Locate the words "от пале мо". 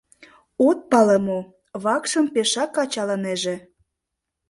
0.67-1.39